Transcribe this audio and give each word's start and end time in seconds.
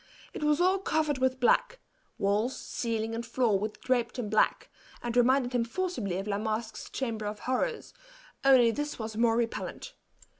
It 0.33 0.43
was 0.43 0.59
all 0.59 0.79
covered 0.79 1.19
with 1.19 1.39
black 1.39 1.79
walls, 2.17 2.57
ceiling, 2.57 3.13
and 3.13 3.23
floor 3.23 3.59
were 3.59 3.67
draped 3.67 4.17
in 4.17 4.31
black, 4.31 4.71
and 5.03 5.15
reminded 5.15 5.53
him 5.53 5.63
forcibly 5.63 6.17
of 6.17 6.25
La 6.25 6.39
Masque's 6.39 6.89
chamber 6.89 7.27
of 7.27 7.41
horrors, 7.41 7.93
only 8.43 8.71
this 8.71 8.97
was 8.97 9.15
more 9.15 9.37
repellant. 9.37 9.93